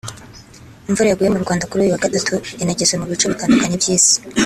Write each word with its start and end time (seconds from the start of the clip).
Imvura 0.89 1.09
yaguye 1.09 1.33
mu 1.33 1.43
Rwanda 1.43 1.67
kuri 1.69 1.81
uyu 1.81 1.93
wa 1.93 2.03
Gatatu 2.05 2.33
yanageze 2.59 2.93
mu 2.99 3.05
bice 3.11 3.25
bitandukanye 3.31 3.75
by’Isi 3.81 4.15